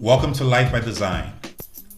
[0.00, 1.32] Welcome to Life by Design.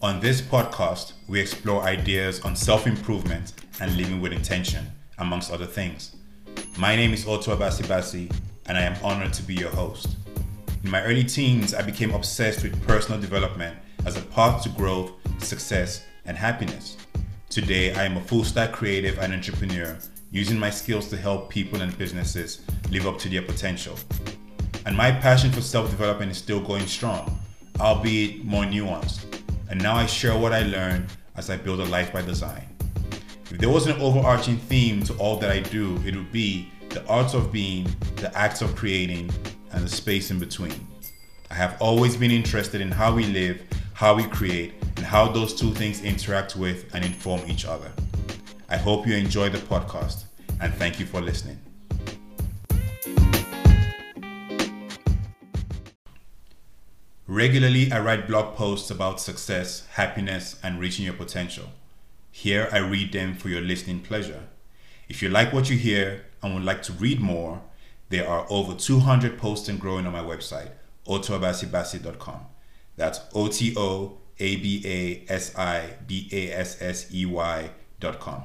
[0.01, 4.87] On this podcast, we explore ideas on self improvement and living with intention,
[5.19, 6.15] amongst other things.
[6.79, 8.35] My name is Otoabasi Bassey,
[8.65, 10.17] and I am honored to be your host.
[10.83, 15.11] In my early teens, I became obsessed with personal development as a path to growth,
[15.37, 16.97] success, and happiness.
[17.49, 19.95] Today, I am a full stack creative and entrepreneur
[20.31, 23.95] using my skills to help people and businesses live up to their potential.
[24.87, 27.37] And my passion for self development is still going strong
[27.81, 29.25] albeit more nuanced.
[29.69, 32.67] And now I share what I learned as I build a life by design.
[33.49, 37.05] If there was an overarching theme to all that I do, it would be the
[37.07, 39.31] art of being, the acts of creating,
[39.71, 40.87] and the space in between.
[41.49, 43.61] I have always been interested in how we live,
[43.93, 47.91] how we create, and how those two things interact with and inform each other.
[48.69, 50.25] I hope you enjoy the podcast,
[50.61, 51.59] and thank you for listening.
[57.31, 61.67] Regularly, I write blog posts about success, happiness, and reaching your potential.
[62.29, 64.49] Here, I read them for your listening pleasure.
[65.07, 67.61] If you like what you hear and would like to read more,
[68.09, 70.71] there are over 200 posts and growing on my website,
[71.07, 72.47] otoabasibassey.com.
[72.97, 78.43] That's O T O A B A S I B A S S E Y.com.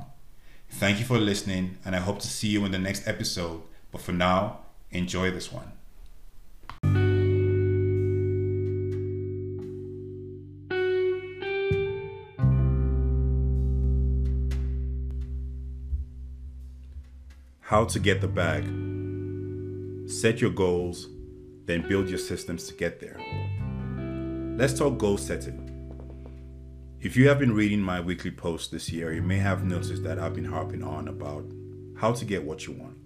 [0.71, 3.63] Thank you for listening, and I hope to see you in the next episode.
[3.91, 4.61] But for now,
[4.93, 5.73] enjoy this one.
[17.69, 18.63] How to get the bag.
[20.09, 21.09] Set your goals,
[21.65, 23.21] then build your systems to get there.
[24.57, 25.65] Let's talk goal setting.
[27.01, 30.21] If you have been reading my weekly posts this year, you may have noticed that
[30.21, 31.45] I've been harping on about
[31.99, 32.99] how to get what you want.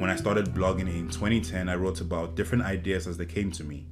[0.00, 3.62] When I started blogging in 2010, I wrote about different ideas as they came to
[3.62, 3.86] me,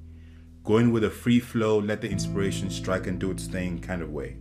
[0.65, 4.11] going with a free flow, let the inspiration strike and do its thing kind of
[4.11, 4.39] way.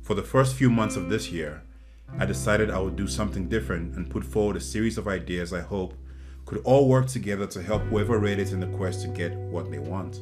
[0.00, 1.64] For the first few months of this year,
[2.18, 5.60] I decided I would do something different and put forward a series of ideas I
[5.60, 5.94] hope
[6.44, 9.70] could all work together to help whoever read it in the quest to get what
[9.70, 10.20] they want.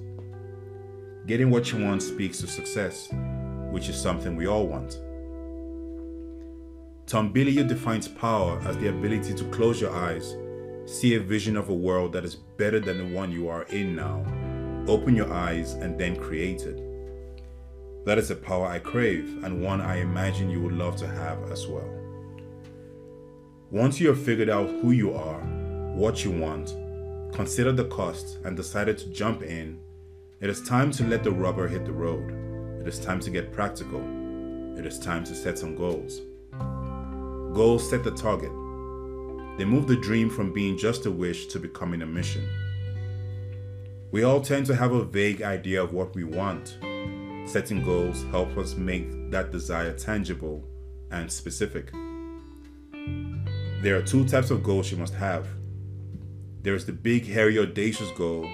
[1.27, 3.09] Getting what you want speaks to success,
[3.71, 4.99] which is something we all want.
[7.07, 10.37] Tom Bilyeu defines power as the ability to close your eyes,
[10.87, 13.97] see a vision of a world that is better than the one you are in
[13.97, 14.25] now,
[14.87, 16.90] open your eyes, and then create it.
[18.05, 21.51] That is a power I crave and one I imagine you would love to have
[21.51, 21.89] as well.
[23.71, 25.41] Once you have figured out who you are,
[25.95, 26.75] what you want,
[27.33, 29.79] considered the cost, and decided to jump in,
[30.41, 32.31] it is time to let the rubber hit the road.
[32.81, 34.01] It is time to get practical.
[34.79, 36.23] It is time to set some goals.
[37.55, 38.51] Goals set the target.
[39.59, 42.49] They move the dream from being just a wish to becoming a mission.
[44.11, 46.79] We all tend to have a vague idea of what we want,
[47.47, 50.65] Setting goals help us make that desire tangible
[51.11, 51.91] and specific.
[53.83, 55.49] There are two types of goals you must have.
[56.63, 58.45] There is the big, hairy, audacious goal,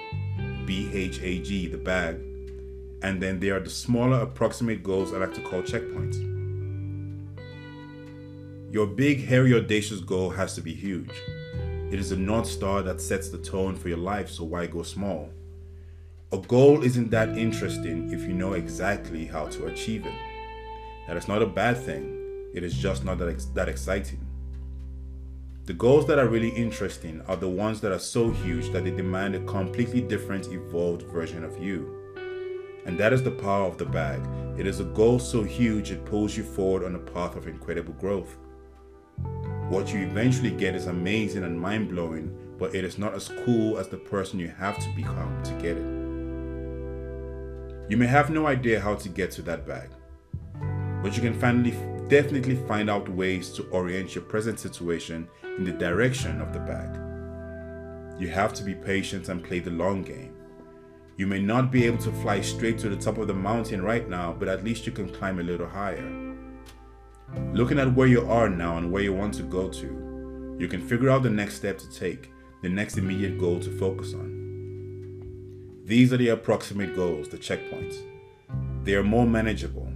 [0.66, 2.16] BHAG, the bag,
[3.02, 6.16] and then there are the smaller, approximate goals I like to call checkpoints.
[8.72, 11.12] Your big, hairy, audacious goal has to be huge.
[11.91, 14.82] It is a North Star that sets the tone for your life, so why go
[14.82, 15.30] small?
[16.36, 20.12] A goal isn't that interesting if you know exactly how to achieve it.
[21.08, 24.20] That is not a bad thing, it is just not that, ex- that exciting.
[25.64, 28.91] The goals that are really interesting are the ones that are so huge that they
[28.91, 32.12] demand a completely different, evolved version of you.
[32.84, 34.20] And that is the power of the bag.
[34.58, 37.94] It is a goal so huge it pulls you forward on a path of incredible
[37.94, 38.36] growth.
[39.70, 43.78] What you eventually get is amazing and mind blowing, but it is not as cool
[43.78, 45.95] as the person you have to become to get it.
[47.88, 49.91] You may have no idea how to get to that bag,
[51.04, 51.70] but you can finally
[52.08, 56.98] definitely find out ways to orient your present situation in the direction of the bag.
[58.21, 60.34] You have to be patient and play the long game.
[61.16, 64.09] You may not be able to fly straight to the top of the mountain right
[64.09, 66.34] now, but at least you can climb a little higher.
[67.53, 70.86] Looking at where you are now and where you want to go to, you can
[70.86, 74.35] figure out the next step to take, the next immediate goal to focus on.
[75.86, 77.94] These are the approximate goals, the checkpoints.
[78.83, 79.88] They are more manageable.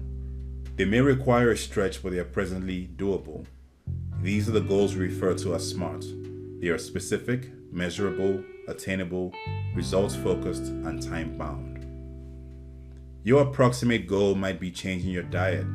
[0.76, 3.44] They may require a stretch, but they are presently doable.
[4.22, 6.04] These are the goals we refer to as SMART.
[6.60, 9.34] They are specific, measurable, attainable,
[9.74, 11.84] results focused, and time bound.
[13.24, 15.66] Your approximate goal might be changing your diet.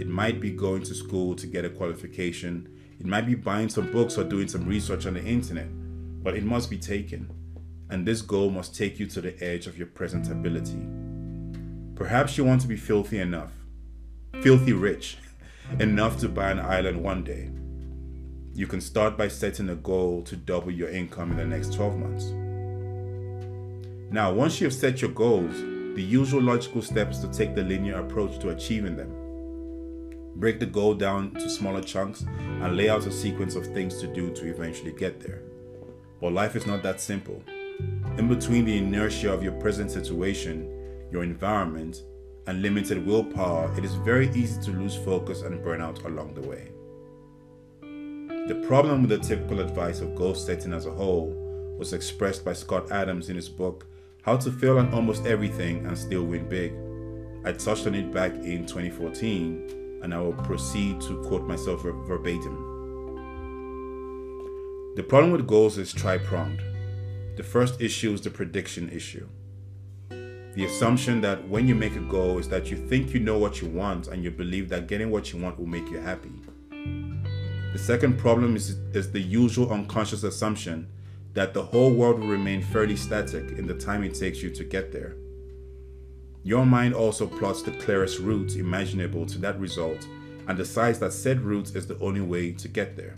[0.00, 2.68] It might be going to school to get a qualification.
[3.00, 5.66] It might be buying some books or doing some research on the internet,
[6.22, 7.37] but it must be taken.
[7.90, 10.86] And this goal must take you to the edge of your present ability.
[11.94, 13.52] Perhaps you want to be filthy enough,
[14.42, 15.18] filthy rich,
[15.80, 17.50] enough to buy an island one day.
[18.54, 21.98] You can start by setting a goal to double your income in the next 12
[21.98, 22.24] months.
[24.10, 25.54] Now, once you have set your goals,
[25.94, 29.12] the usual logical step is to take the linear approach to achieving them.
[30.36, 32.24] Break the goal down to smaller chunks
[32.62, 35.42] and lay out a sequence of things to do to eventually get there.
[36.20, 37.42] But life is not that simple.
[38.18, 40.68] In between the inertia of your present situation,
[41.12, 42.02] your environment,
[42.48, 46.40] and limited willpower, it is very easy to lose focus and burn out along the
[46.40, 46.72] way.
[48.48, 51.32] The problem with the typical advice of goal setting as a whole
[51.78, 53.86] was expressed by Scott Adams in his book,
[54.22, 56.72] How to Fail at Almost Everything and Still Win Big.
[57.44, 62.64] I touched on it back in 2014, and I will proceed to quote myself verbatim.
[64.96, 66.60] The problem with goals is tri pronged.
[67.38, 69.28] The first issue is the prediction issue.
[70.10, 73.62] The assumption that when you make a goal is that you think you know what
[73.62, 76.32] you want and you believe that getting what you want will make you happy.
[77.72, 80.88] The second problem is, is the usual unconscious assumption
[81.34, 84.64] that the whole world will remain fairly static in the time it takes you to
[84.64, 85.14] get there.
[86.42, 90.08] Your mind also plots the clearest route imaginable to that result
[90.48, 93.14] and decides that said route is the only way to get there.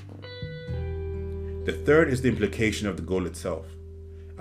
[1.64, 3.64] The third is the implication of the goal itself.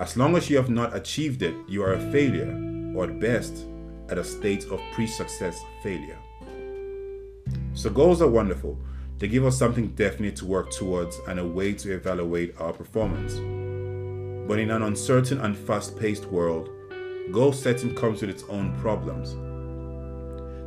[0.00, 2.50] As long as you have not achieved it, you are a failure,
[2.96, 3.66] or at best,
[4.08, 6.16] at a state of pre success failure.
[7.74, 8.78] So, goals are wonderful.
[9.18, 13.34] They give us something definite to work towards and a way to evaluate our performance.
[14.48, 16.70] But in an uncertain and fast paced world,
[17.30, 19.34] goal setting comes with its own problems.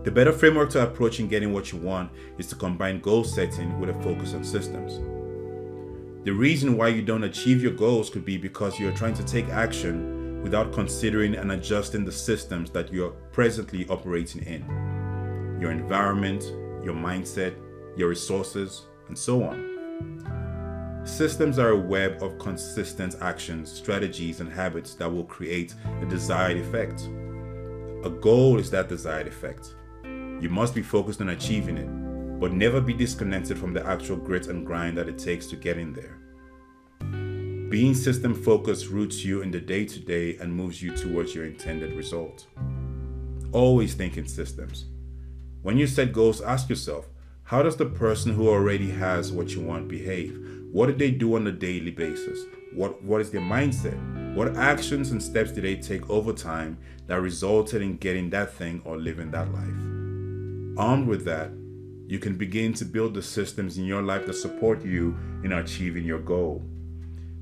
[0.05, 3.89] The better framework to approaching getting what you want is to combine goal setting with
[3.89, 4.99] a focus on systems.
[6.23, 9.49] The reason why you don't achieve your goals could be because you're trying to take
[9.49, 14.61] action without considering and adjusting the systems that you're presently operating in
[15.59, 16.41] your environment,
[16.81, 17.55] your mindset,
[17.97, 21.01] your resources, and so on.
[21.03, 26.55] Systems are a web of consistent actions, strategies, and habits that will create a desired
[26.55, 27.01] effect.
[28.05, 29.75] A goal is that desired effect.
[30.05, 32.02] You must be focused on achieving it
[32.43, 35.77] but never be disconnected from the actual grit and grind that it takes to get
[35.77, 36.17] in there.
[37.69, 41.45] Being system focused roots you in the day to day and moves you towards your
[41.45, 42.47] intended result.
[43.53, 44.87] Always think in systems.
[45.61, 47.07] When you set goals, ask yourself
[47.43, 50.37] how does the person who already has what you want behave?
[50.69, 52.39] What do they do on a daily basis?
[52.73, 54.35] What, what is their mindset?
[54.35, 58.81] What actions and steps did they take over time that resulted in getting that thing
[58.83, 60.77] or living that life?
[60.77, 61.51] Armed with that,
[62.07, 66.05] you can begin to build the systems in your life that support you in achieving
[66.05, 66.61] your goal.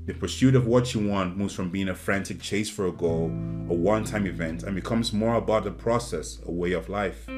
[0.06, 3.26] The pursuit of what you want moves from being a frantic chase for a goal,
[3.68, 7.28] a one time event, and becomes more about the process, a way of life.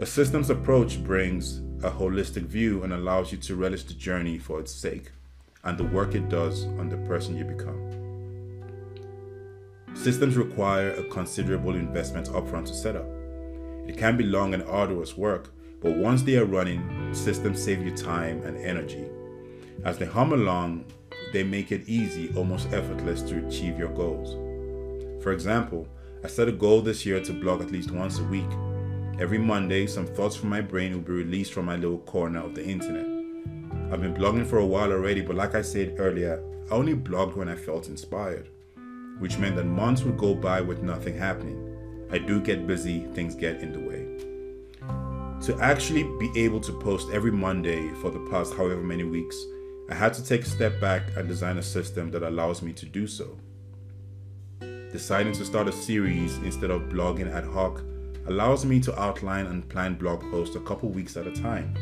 [0.00, 4.60] A systems approach brings a holistic view and allows you to relish the journey for
[4.60, 5.10] its sake
[5.64, 7.98] and the work it does on the person you become.
[9.94, 13.06] Systems require a considerable investment upfront to set up.
[13.88, 17.96] It can be long and arduous work, but once they are running, systems save you
[17.96, 19.06] time and energy.
[19.84, 20.84] As they hum along,
[21.32, 24.34] they make it easy, almost effortless to achieve your goals.
[25.22, 25.86] For example,
[26.24, 28.50] I set a goal this year to blog at least once a week.
[29.20, 32.54] Every Monday, some thoughts from my brain will be released from my little corner of
[32.54, 33.06] the internet.
[33.92, 37.36] I've been blogging for a while already, but like I said earlier, I only blogged
[37.36, 38.48] when I felt inspired,
[39.18, 42.06] which meant that months would go by with nothing happening.
[42.10, 44.27] I do get busy, things get in the way.
[45.42, 49.36] To actually be able to post every Monday for the past however many weeks,
[49.88, 52.84] I had to take a step back and design a system that allows me to
[52.84, 53.38] do so.
[54.92, 57.82] Deciding to start a series instead of blogging ad hoc
[58.26, 61.74] allows me to outline and plan blog posts a couple weeks at a time.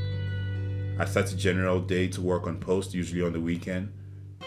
[1.00, 3.92] I set a general day to work on posts, usually on the weekend.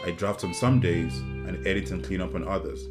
[0.06, 2.88] I draft on some days and edit and clean up on others.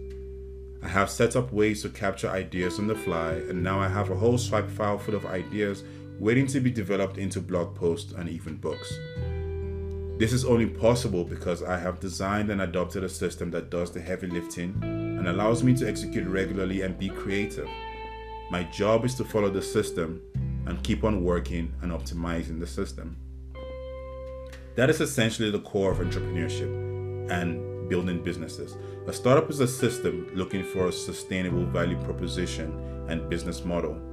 [0.83, 4.11] I have set up ways to capture ideas on the fly, and now I have
[4.11, 5.85] a whole swipe file full of ideas
[6.19, 8.93] waiting to be developed into blog posts and even books.
[10.19, 14.01] This is only possible because I have designed and adopted a system that does the
[14.01, 17.69] heavy lifting and allows me to execute regularly and be creative.
[18.51, 20.21] My job is to follow the system
[20.67, 23.17] and keep on working and optimizing the system.
[24.75, 28.77] That is essentially the core of entrepreneurship and building businesses.
[29.07, 34.08] A startup is a system looking for a sustainable value proposition and business model.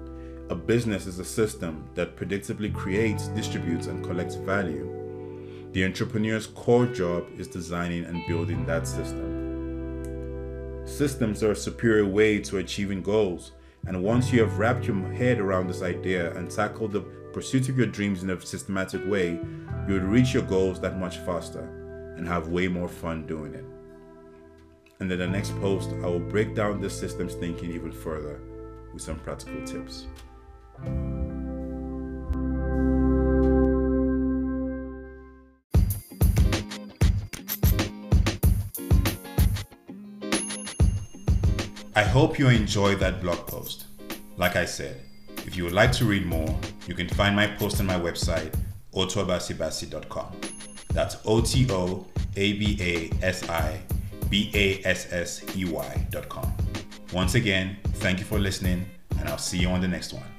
[0.48, 4.88] A business is a system that predictably creates, distributes, and collects value.
[5.72, 10.84] The entrepreneur's core job is designing and building that system.
[10.86, 13.54] Systems are a superior way to achieving goals.
[13.88, 17.02] And once you have wrapped your head around this idea and tackled the
[17.34, 19.40] pursuit of your dreams in a systematic way,
[19.88, 23.66] you will reach your goals that much faster and have way more fun doing it.
[25.00, 28.40] And in the next post, I will break down this systems thinking even further
[28.94, 30.06] with some practical tips.
[41.98, 43.86] I hope you enjoyed that blog post.
[44.36, 45.02] Like I said,
[45.46, 48.54] if you would like to read more, you can find my post on my website,
[48.94, 50.36] otoabasibassey.com.
[50.92, 52.06] That's O T O
[52.36, 53.82] A B A S I
[54.30, 56.54] B A S S E Y.com.
[57.14, 58.86] Once again, thank you for listening,
[59.20, 60.35] and I'll see you on the next one.